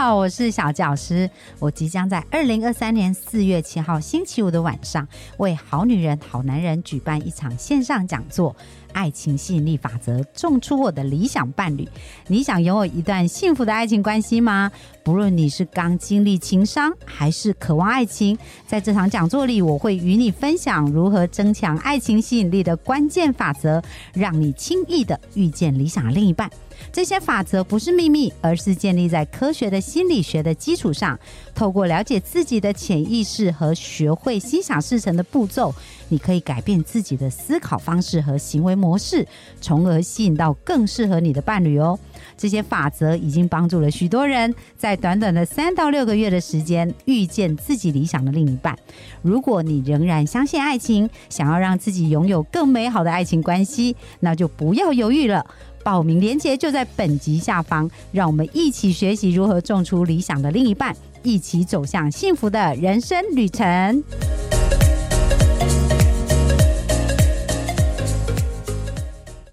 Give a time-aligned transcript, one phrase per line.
[0.00, 1.28] 好，我是小教师。
[1.58, 5.04] 我即将在二零二三年四月七号星期五的晚上，
[5.38, 8.54] 为好女人、好男人举办一场线上讲座。
[8.92, 11.86] 爱情吸引力法则，种出我的理想伴侣。
[12.26, 14.72] 你想拥有一段幸福的爱情关系吗？
[15.04, 18.36] 不论你是刚经历情伤，还是渴望爱情，
[18.66, 23.82] 在这场讲座里，我会与你分享如何增强爱情吸引力的关键法则，
[24.14, 26.48] 让你轻易的遇见理想的另一半。
[26.90, 31.18] 这些法则不是秘密，而是建立在科学的心理学的基础上。
[31.54, 35.74] 透过了解自己的潜意识和学会心想事成的步骤，
[36.08, 39.26] 你可以改变自己的思考方式和行为模式，
[39.60, 41.98] 从而吸引到更适合你的伴侣哦。
[42.36, 48.76] 这些法则已经帮助了许多人在短短的三到六个月的时间遇见自己理想的另一半。
[49.22, 55.44] 如果你仍然相信爱情，想要让自己拥有更美好的爱情关系，那就不要犹豫了。
[55.84, 64.02] 报名链接就在本集下方，让我们一起学习如何种出理想的另一半，一起走向幸福的人生旅程。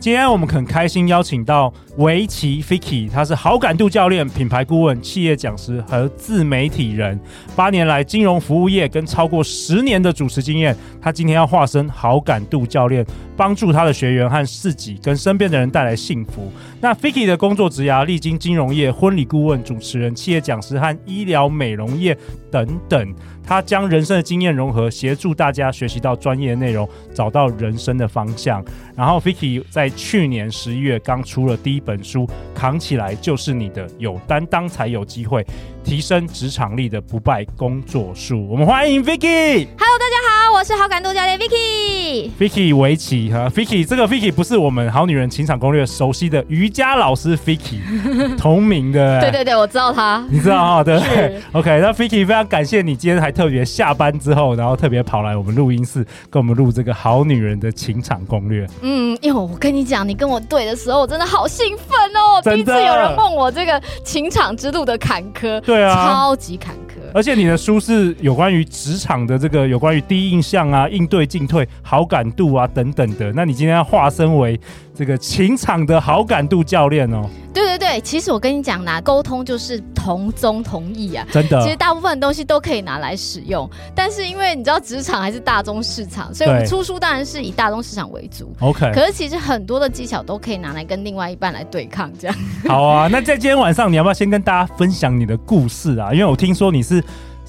[0.00, 7.18] 今天我们很开心邀请到薇琪 Fiki，他是好感度教练、品牌顾问、企业讲师和自媒体人。
[7.56, 13.04] 八年来金融服务业跟超过十年的主持经验，他今天要化身好感度教练，
[13.36, 16.52] 帮助他的学员和自己跟身边的人带来幸福。
[16.80, 22.16] 那 Fiki 的工作职涯历经金融业、婚礼顾问、主持人、企业讲师和医疗美容业
[22.52, 23.14] 等等。
[23.44, 28.62] 他将人生的经验融合，协助大家学习到专业内容，找到人生的方向。
[28.94, 35.46] 然后 Fiki 在去年十一月刚出了第一本书，《扛起来就是你的，有担当才有机会，
[35.88, 38.36] 提升职场力的不败工作术》。
[38.46, 39.66] 我们欢迎 Vicky。
[39.78, 42.28] Hello，大家好，我是好感度教练 Vicky。
[42.38, 47.80] Vicky 围棋哈，Vicky 这个 Vicky 不是我们好女人情场攻略熟悉的瑜伽老师 Vicky，
[48.36, 49.18] 同名的。
[49.22, 50.22] 对对对，我知道他。
[50.28, 50.84] 你知道哈？
[50.84, 51.40] 对。
[51.52, 53.32] OK，那 Vicky 非常感谢你今天还。
[53.38, 58.66] 特别下班之后，然后特别跑来我们录音室，跟我们录这个好女人的情场攻略。
[58.82, 62.42] 嗯，因为我跟你讲，你跟我对的时候，我真的好兴奋哦！
[62.42, 66.98] 第一次有人问我这个情场之路的坎坷，对啊，超级坎坷。
[67.14, 73.32] 而且你的书是有关于职场的这个，有关于第一印象啊、应对进退、好感度啊等等的。
[73.32, 74.60] 那你今天要化身为
[74.98, 77.24] 这个情场的好感度教练哦。
[77.54, 81.60] 对对对，其实我跟你讲啦，沟通就是同宗同义啊，真的。
[81.62, 88.52] 其实大部分东西都可以拿来使用，但是因为你知道职场还是大众市场，所以我们出书当然是以大众市场为主。
[88.58, 92.36] OK，可是其实很多的技巧都可以拿来跟另外一半来对抗，这样。
[92.66, 96.12] 好啊，那在今天晚上，你要不要先跟大家分享你的故事啊？
[96.12, 97.00] 因为我听说你是。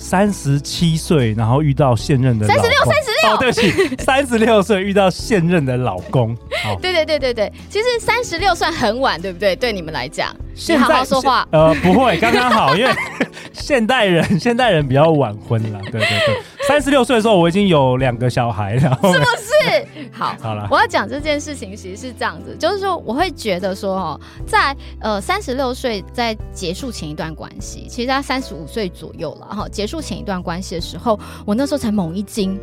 [0.02, 2.64] 三十七岁，然后遇到现任的老公。
[2.64, 3.34] 三十六，三十六。
[3.34, 6.34] 哦，对不起，三十六岁遇到现任的老公。
[6.69, 9.56] 好，对对对对对，其实三十六算很晚，对不对？
[9.56, 10.34] 对你们来讲，
[10.69, 11.46] 你好好说话。
[11.52, 12.91] 呃，不会，刚刚好，因为
[13.53, 15.79] 现代人，现代人比较晚婚了。
[15.91, 18.79] 对对对，三十六岁的时候，我已经有两个小孩了。
[18.79, 20.09] 是不是？
[20.12, 29.90] 好，好了，我要讲这件事情，其实是这样子，就是说，我会觉得说，哦，在呃三十六岁在结束前一段关系，其实他三十五岁左右了，哈，结。
[29.90, 32.56] 束前一段关系的时候，我那时候才猛一惊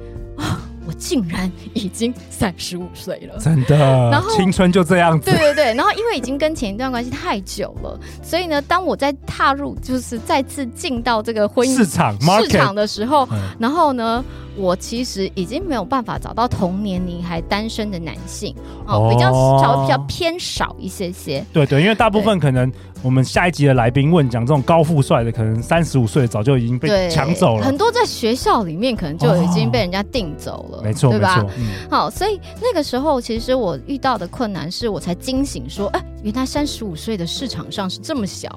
[0.99, 3.77] 竟然已经三十五岁了，真的，
[4.11, 5.31] 然后青春就这样子。
[5.31, 14.25] 对对对，然后因为已经跟前一段关系太久了，所以呢，当我在踏入就是再次进到这个婚姻市场市场的时候，然后呢，
[14.57, 18.55] 我其实已经没有办法找到同年龄还单身的男性
[18.87, 21.45] 哦，比较少，比较偏少一些些。
[21.53, 22.73] 对对，因为大部分可能。
[23.06, 27.65] 我们下一集的来宾问讲这种高富帅的，可能三十五岁早就已经被抢走了。
[27.65, 31.47] 很多在学校里面可能就已经被人家订走了，没错，对吧？
[31.57, 38.48] 嗯、好，所以那个时候其实我遇到的困难是我才惊醒说，哎，原来三十五岁的市场上是这么小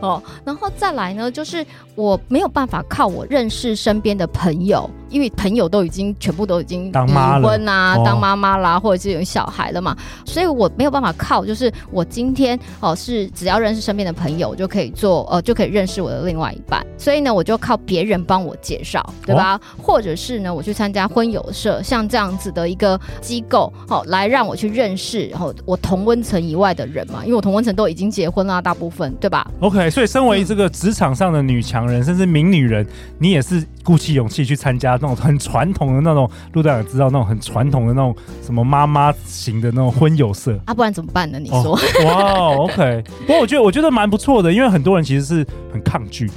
[0.00, 0.22] 哦。
[0.44, 7.40] 然后再来呢，就是我没有办法靠我认识身边的朋友因为朋友都已经全部都已经当妈了。
[7.40, 8.02] 离婚啊，哦。
[8.04, 19.54] 当妈妈啦，或者是有小孩了嘛，所以我没有办法靠，就是我今天哦是只要认识身边的朋友，我就可以做呃就可以认识我的另外一半，所以呢，我就靠别人帮我介绍，对吧？
[19.54, 32.86] 哦或者是呢，我去参加婚友社，像这样子的一个机构，好、哦、来让我去认识，然、哦、后我同温层以外的人嘛，因为我同温层都已经结婚啦，大部分对吧？OK，所以身为这个职场上的女强人，甚至名女人，
[33.18, 41.38] 你也是鼓起勇气去参加那种很传统的那种，陆队长知道那种很传统的那种什么妈妈型的那种婚友社啊，不然怎么办呢？
[41.38, 41.78] 你说？
[41.78, 46.34] 哦、哇，OK，不过我觉得我觉得蛮不错的，因为很多人其实是很抗拒的。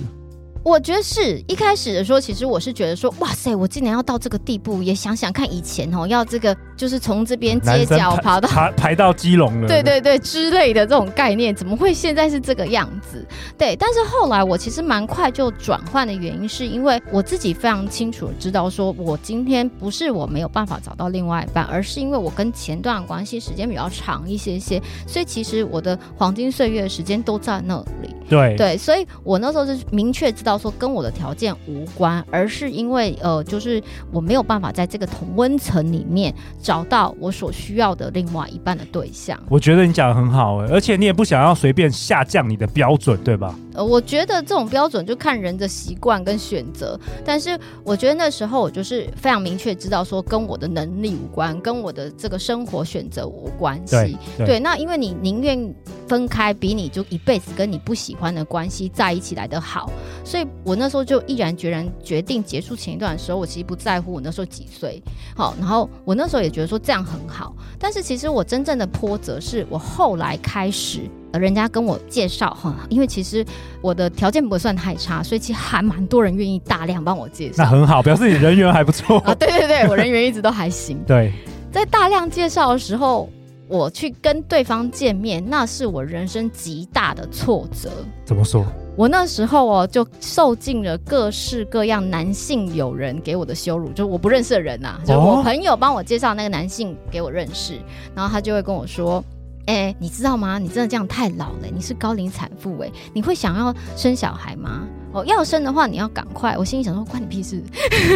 [0.63, 13.25] 我觉得是一开始的时候，其实我是觉得说，哇塞，我竟然要到这个地步，也想想看以前哦，要这个就是从这边街角跑到排排到基隆了，对对对之类的这种概念，怎么会现在是这个样子？
[13.57, 28.15] 对，但是后来我其实蛮快就转换的原因，是因为我自己非常清楚的知道，说我今天不是我没有办法找到另外一半，而是因为我跟前段关系时间比较长一些些，所以其实我的黄金岁月的时间都在那里。
[28.29, 33.81] 对对，所以我那时候是明确知道要说跟我的条件无关，而是因为呃，就是
[34.11, 39.39] 我没有办法在这个同温层里面找到我所需要的另外一半的对象。
[39.49, 43.55] 我觉得你讲的很好哎，而且你也不想要随便下降你的标准，对吧？
[43.73, 53.95] 呃，我觉得这种标准就看人的习惯跟选择，但是我觉得那时候我就是非常明确知道说跟我的能力无关，跟我的这个生活选择无关系。
[53.95, 55.73] 对，对，对，那因为你宁愿
[56.07, 59.89] 分开，比你就一辈子跟你不喜欢的关系在一起来的好，
[60.25, 65.01] 所以我那时候就毅然决然决定结束前一段的时候，我其实不在乎我那时候几岁，
[65.35, 71.09] 好，然后我那时候也觉得说这样很好，但是其实我真正的波折是我后来开始。
[71.39, 73.45] 人家跟我介绍哈，因为其实
[73.81, 77.63] 我的条件不算太差，所以其实还蛮多人愿意大量帮我介绍。
[77.63, 79.33] 那很好，表示你人缘还不错啊。
[79.35, 80.97] 对对对，我人缘一直都还行。
[81.07, 81.31] 对，
[81.71, 83.29] 在大量介绍的时候，
[83.67, 87.89] 我去跟对方见面，那是我人生极大的挫折。
[88.25, 88.65] 怎么说？
[88.97, 97.79] 我那时候哦，就受尽了各式各样男性友人给我的羞辱，就我不认识的人呐、啊，就我朋友帮我介绍那个男性给我认识，
[98.13, 99.23] 然后他就会跟我说。
[99.65, 100.57] 哎、欸，你知道吗？
[100.57, 104.81] 你真的这样太老了，你是高龄产妇哎，你会想要生小孩吗？
[105.13, 106.55] 哦，要生的话你要赶快。
[106.57, 107.61] 我心里想说，关你屁事！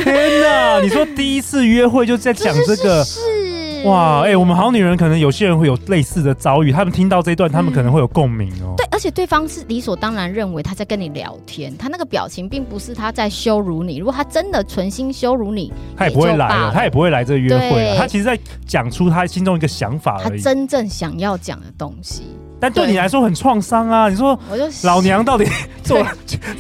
[0.04, 3.04] 天哪，你说第一次约会就在讲这个？
[3.04, 8.75] 是，是，是哇，哎、欸，我们好女人可能有些人会有类似的遭遇，他们听到这一段，他们可能会有共鸣哦。
[8.96, 13.98] 而且对方是理所当然认为他在跟你聊天，他那个表情并不是他在羞辱你。
[13.98, 17.98] 如果他真的存心羞辱你，他也不会来了，他也不会来这约会了。
[17.98, 22.24] 他其实在讲出他心中一个想法而已，他真正想要讲的东西。
[22.60, 24.10] 但对你来说很创伤啊！
[24.10, 25.46] 你说，我就老娘到底
[25.84, 26.06] 做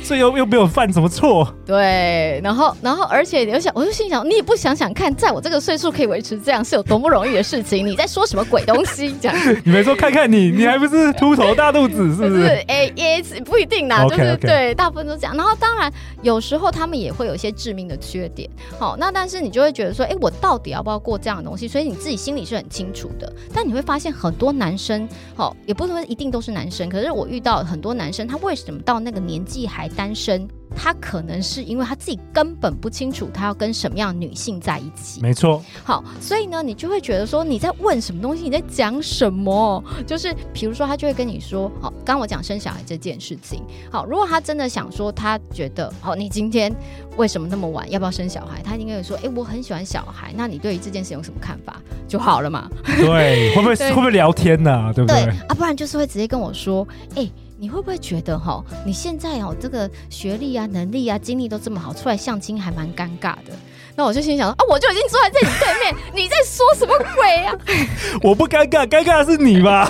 [0.03, 1.47] 这又又没有犯什么错？
[1.65, 7.85] 对，然后然后而且你又想，我就心想，你也不想想看，在我这个岁数可以维持这样是有多不容易的事情？
[7.85, 9.15] 你在说什么鬼东西？
[9.21, 12.45] 这样 你没说看看你，你还不是秃头大肚子，是 不是？
[12.67, 15.35] 哎，也不一定啦，okay, 就是.对，大部分都这样。
[15.35, 15.91] 然后当然
[16.21, 18.49] 有时候他们也会有一些致命的缺点。
[18.77, 21.67] 好，那但是你就会觉得说，哎，我到底要不要过这样的东西？
[21.67, 23.31] 所以你自己心里是很清楚的。
[23.53, 30.47] 但你会发现很多男生，好，也不是说一定都是男生，可是我遇到很多男生，他为什么到那个年纪还单身？
[30.77, 35.21] 他可能是因为他自己根本不清楚他要跟什么样的女性在一起。
[35.21, 35.63] 没错。
[35.85, 39.81] 好，所以呢，你就会觉得说你在问什么东西，你在讲什么？
[40.05, 43.63] 就是比如说，他就会跟你说，好，刚我讲生小孩这件事情。
[43.89, 46.69] 好，如果他真的想说，他觉得，好，你今天
[47.15, 47.89] 为什么那么晚？
[47.89, 48.61] 要不要生小孩？
[48.61, 50.33] 他应该会说，哎、欸，我很喜欢小孩。
[50.35, 51.81] 那你对于这件事有什么看法？
[52.07, 52.69] 就好了嘛。
[52.97, 54.91] 对，会不会 会不会聊天呢、啊？
[54.93, 55.23] 对不对？
[55.23, 57.31] 对啊，不然就是会直接跟我说，哎、欸。
[57.57, 63.53] 你会不会觉得哈，你现在哦，这个学历啊、能力啊、经历都这么好，出来相亲还蛮尴尬的？
[63.95, 67.57] 那我就心想说啊，我就已经坐在这里对面，你在说什么鬼呀、啊？
[68.21, 69.89] 我不尴尬，尴尬的是你吧？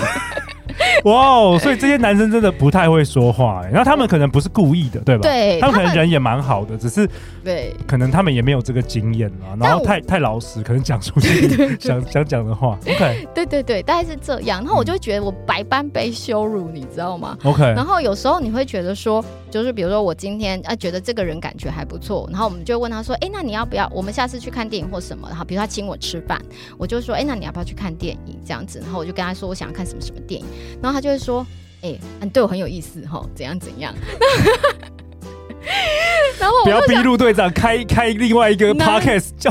[1.04, 1.58] 哇哦！
[1.60, 5.22] 所以这些男生真的不太会说话，然后他们可能不是故意的，对吧？
[5.22, 7.08] 对，他们可能人也蛮好的，只是
[7.44, 12.78] 对，可能他们也没有这个经验啊，然后太太老实，可能讲出自己想想讲的话。
[12.86, 14.60] OK，对对对，大概是这样。
[14.60, 17.62] 然后我就会觉得我百般被羞辱，你知道吗？OK。
[17.62, 25.28] 然后有时候你会觉得说，就是比如说我今天啊觉得这个人感觉还不错，然后我们就问他说，哎，那你要不要我们下次去看电影或什么？
[25.28, 26.40] 然后比如他请我吃饭，
[26.78, 28.78] 我就说，哎，那你要不要去看电影这样子？
[28.80, 30.46] 然后我就跟他说，我想要看什么什么电影，
[30.82, 31.46] 然后他就会说。
[31.82, 33.94] 哎、你对我很有意思哈，怎样怎样？
[36.38, 39.50] 然后不要逼陆队长开 开另外一个 podcast 叫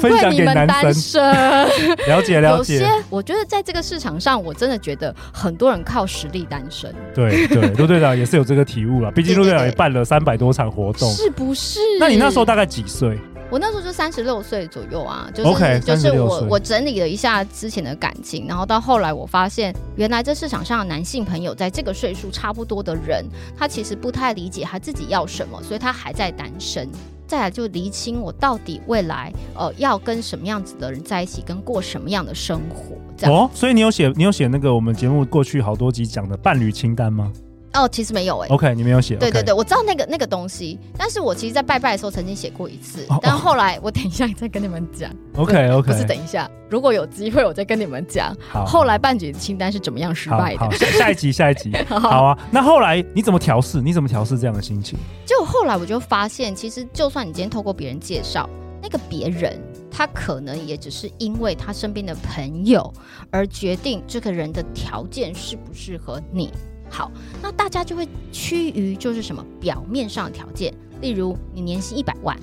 [0.00, 1.22] 分享给男生。
[2.06, 2.74] 了解了解。
[2.74, 6.94] 有些我觉得在这个市场上，我真的觉得很多人靠实力单身。
[7.14, 9.10] 对对，陆队长也是有这个体悟了。
[9.10, 11.80] 毕竟陆队长也办了三百多场活动，是不是？
[11.98, 13.18] 那你那时候大概几岁？
[13.52, 23.22] 我那时候就三十六岁左右啊，就是 Okay, 就是我我整理了一下之前的感情，然后到后来我发现，原来这市场上的男性朋友在这个岁数差不多的人，
[23.54, 26.88] 他其实不太理解他自己要什么，所以他还在单身。
[27.26, 32.96] 再来就厘清我到底未来呃要跟什么样子的人在一起，跟过什么样的生活。
[33.18, 37.30] 这样哦，所以你有写你有写那个我们节目过去好多集讲的伴侣清单吗？
[37.74, 38.54] 哦，其实没有哎、欸。
[38.54, 39.16] OK，你没有写。
[39.16, 45.10] 对对对我知道那个那个东西，但是我其实，在拜拜的时候曾经写过一次，哦但后来我等一下再跟你们讲。
[45.36, 48.36] OK OK，不是等一下，如果有机会，我再跟你们讲。
[48.50, 50.70] 好，后来半局清单是怎么样失败的？
[50.76, 51.72] 下下一集，下一集。
[51.88, 53.80] 好好啊，那后来你怎么调试？
[53.80, 54.98] 你怎么调试这样的心情？
[55.24, 58.48] 就后来我就发现，其实就算你今天透过别人介绍，
[58.82, 59.58] 那个别人
[59.90, 62.92] 他可能也只是因为他身边的朋友
[63.30, 66.50] 而决定这个人的条件适不适合你。
[66.92, 72.38] 好，那大家就会趋于就是什么表面上的条件，例如你年薪一百万，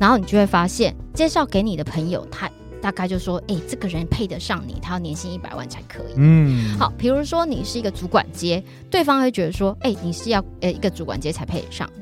[0.00, 6.14] 然后你就会发现介绍给你的朋友，他大概就说，哎，这个人配得上你，他要年薪一百万才可以。
[6.16, 11.88] 嗯，好，比如说你是一个主管阶，对方会觉得说，哎，你是要呃一个主管阶才配得上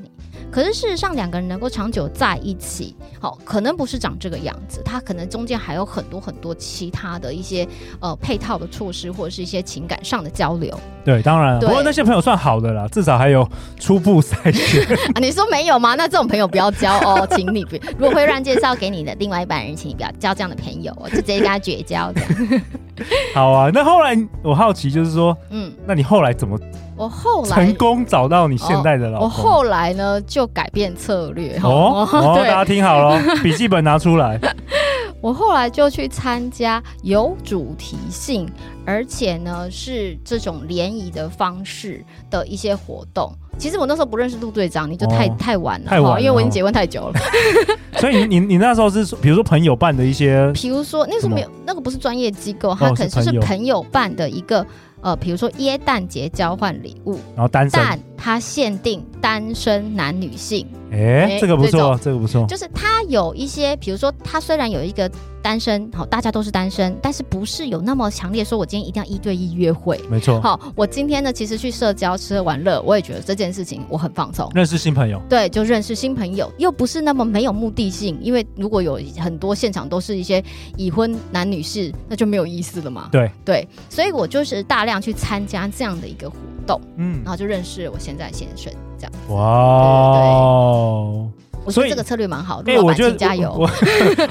[0.51, 7.67] 可是事实上，两个人能够长久在一起，好，可能不是长这个样子，他可能中间还有很多很多其他的一些
[8.01, 10.77] 呃配套的措施，或者是一些情感上的交流。
[11.03, 13.47] 对，当然不过那些朋友算好的啦，至少还有
[13.79, 14.85] 初步筛选。
[15.15, 15.95] 啊，你说没有吗？
[15.95, 22.61] 那这种朋友不要交哦， 请你不，如果会让介绍给你的另外一半人，请你不要交这样的朋友，就直接跟他绝交这样。
[23.33, 26.59] 好啊，那后来我好奇就是说，嗯，那你后来怎么
[27.01, 29.27] 我后来成功找到你现在的老公？
[29.27, 34.39] 我后来呢就改变策略哦哦，大家听好了， 笔记本拿出来。
[35.19, 38.47] 我后来就去参加有主题性，
[38.85, 43.33] 而且呢是这种联谊的方式的一些活动。
[43.61, 47.19] 其实我那时候不认识陆队长，你就太、哦、太晚了，太晚了，因为我已经结婚太久了。
[48.01, 54.65] 所以你你你那时候是比如说朋友办的一些，比如说那时候没有那个不是专业机构，它可能就是朋友办的一个。
[55.03, 60.63] 呃，比如说耶诞节交换礼物，然后单身，但它限定单身男女性。
[60.91, 62.45] 哎、欸，这个不错，这个不错。
[62.45, 65.09] 就是它有一些，比如说，它虽然有一个
[65.41, 69.99] 单身，好，大家都是单身，但是不是有那么强烈说，我今天一定要一对一约会。
[70.09, 70.39] 没错。
[70.41, 75.21] 好，我今天呢，其实去社交、吃喝玩乐，我也觉得这件事情我很放松，认识新朋友。
[75.27, 80.43] 对，就认识新朋友，又不是那么没有目的性，因为如果有很多现场都是一些
[80.77, 83.09] 已婚男女士，那就没有意思了嘛。
[83.11, 89.11] 对对，所以我就是大量去参加这样的一个活动，嗯，然后就认识我现在先生，这样。
[89.29, 92.71] 哇，对，我觉得这个策略蛮好的。
[92.71, 93.69] 哎，我觉得加油，我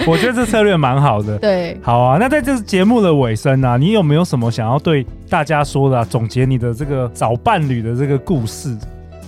[0.12, 1.38] 我觉得这策略蛮好的。
[1.38, 2.18] 对，好啊。
[2.18, 6.04] 那在这节目的尾声啊，你有没有什么想要对大家说的啊？
[6.04, 8.76] 总结你的这个找伴侣的这个故事？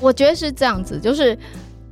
[0.01, 1.39] 我觉得是这样子，就是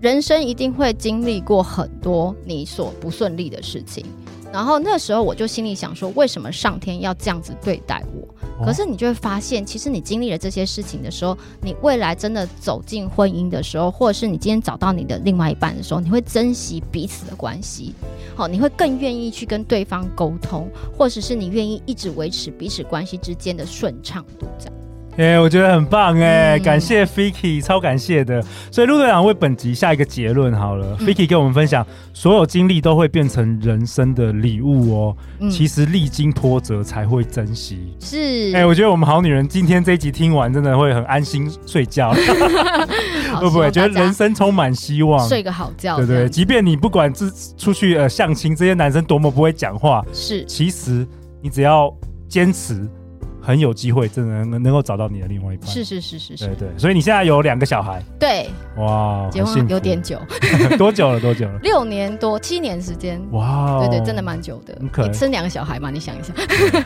[0.00, 4.05] 人生一定会经历过很多你所不顺利的事情。
[4.52, 8.64] 然后那时候我就心里想说，为什么上天要这样子对待我？
[8.64, 17.95] 可是你就会发现，其实你经历了这些事情的时候，你未来真的走进婚姻的时候，或者是你今天找到你的另外一半的时候，你会珍惜彼此的关系，
[18.35, 24.80] 好，你会更愿意去跟对方沟通，或者是你愿意一直维持彼此关系之间的顺畅度，这样。
[25.21, 28.43] 哎、欸，我觉得很棒哎、欸，嗯、感谢 Vicky，超感谢的。
[28.71, 35.17] 所以陆队长为本集下一个结论好了、嗯、，Vicky 跟我们分享，所有经历都会变成人生的礼物哦。
[35.41, 37.95] 嗯、其实历经波折才会珍惜。
[38.00, 38.17] 是，
[38.55, 42.15] 哎、欸，我觉得我们好女人今天这一集听完，真的会很安心睡觉。
[43.39, 45.29] 会不会觉得人生充满希望？
[45.29, 46.29] 睡个好觉，对，对对。
[46.31, 51.07] 即便你不管是出去呃相亲，这些男生多么不会讲话，是，其实
[51.43, 51.95] 你只要
[52.27, 52.89] 坚持。
[53.50, 55.66] 很有机会，真的能能够找到你的另外一半。
[55.66, 58.02] 是是是是是，对对，所以你现在有两个小孩。
[58.19, 60.19] 对，哇，结婚有点久，
[60.78, 61.21] 多久了？
[61.21, 61.59] 多久了？
[61.62, 63.21] 六年多，七年时间。
[63.33, 64.78] 哇，对对，真的蛮久的。
[64.80, 65.90] 你生两个小孩嘛？
[65.90, 66.33] 你想一下。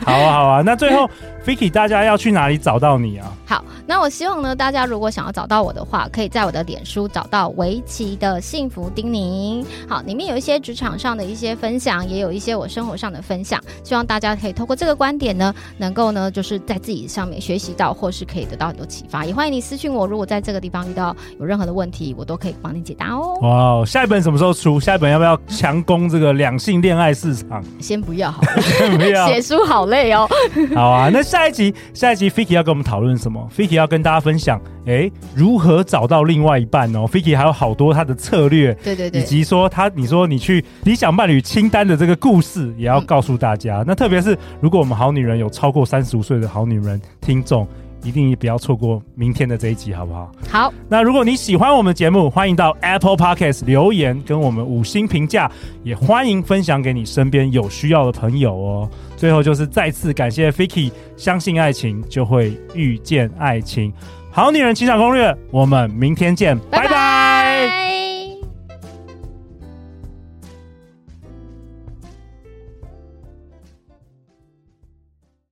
[0.03, 1.09] 好啊好啊， 那最后
[1.45, 3.31] ，Vicky，大家要去哪里找到你啊？
[3.45, 9.63] 好，那我希望呢，大家如果想要找到我的话，可以在我的脸书找到围棋的幸福叮咛。
[9.87, 13.61] 好，里面有一些职场上的一些分享，也有一些我生活上的分享。
[13.83, 19.25] 希望大家可以透过这个观点呢，能够呢，就是在自己上面学习到，或是可以得到很多启发。
[19.25, 23.37] 也欢迎你私信我，如果在这个地方遇到有任何的问题，我都可以帮你解答哦。
[23.41, 24.79] 哇，下一本什么时候出？
[24.79, 27.63] 下一本要不要强攻这个两性恋爱市场？
[27.79, 30.27] 先不要好了， 不要写书好累哦。
[30.73, 43.81] 好啊，那下一集，下一集 Vicky 要跟我们讨论什么？Vicky 要跟大家分享，哎，如何找到另外一半哦？Vicky 还有好多他的策略，对对对，以及说他，你说你去理想伴侣清单的这个故事，也要告诉大家。
[43.81, 47.67] 嗯、那特别是如果我们好女人有超过三十五岁的好女人听众，
[48.03, 50.31] 一定不要错过明天的这一集，好不好？
[50.47, 50.73] 好。
[50.87, 55.51] 那如果你喜欢我们节目，欢迎到 Apple Podcast 留言跟我们五星评价，
[55.83, 58.89] 也欢迎分享给你身边有需要的朋友哦。
[59.17, 63.91] 最后就是再次感谢 Vicky，相信爱情就会遇见爱情，
[64.35, 67.24] 好女人情场攻略，我们明天见，拜拜。